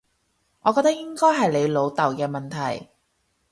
[0.63, 2.89] 我覺得應該係你老豆嘅問題